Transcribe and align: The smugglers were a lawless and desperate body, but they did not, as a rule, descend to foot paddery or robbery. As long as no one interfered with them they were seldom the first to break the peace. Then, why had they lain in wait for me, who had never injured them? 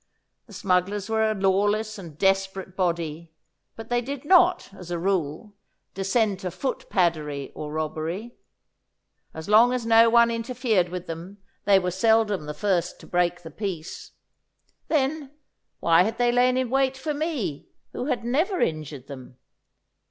The 0.47 0.53
smugglers 0.53 1.11
were 1.11 1.29
a 1.29 1.35
lawless 1.35 1.99
and 1.99 2.17
desperate 2.17 2.75
body, 2.75 3.31
but 3.75 3.89
they 3.89 4.01
did 4.01 4.25
not, 4.25 4.73
as 4.73 4.89
a 4.89 4.97
rule, 4.97 5.53
descend 5.93 6.39
to 6.39 6.49
foot 6.49 6.89
paddery 6.89 7.51
or 7.53 7.71
robbery. 7.71 8.35
As 9.31 9.47
long 9.47 9.73
as 9.73 9.85
no 9.85 10.09
one 10.09 10.31
interfered 10.31 10.89
with 10.89 11.05
them 11.05 11.37
they 11.65 11.77
were 11.77 11.91
seldom 11.91 12.47
the 12.47 12.55
first 12.55 12.99
to 13.01 13.05
break 13.05 13.43
the 13.43 13.51
peace. 13.51 14.13
Then, 14.87 15.35
why 15.81 16.01
had 16.01 16.17
they 16.17 16.31
lain 16.31 16.57
in 16.57 16.71
wait 16.71 16.97
for 16.97 17.13
me, 17.13 17.67
who 17.91 18.05
had 18.05 18.23
never 18.25 18.59
injured 18.59 19.05
them? 19.05 19.37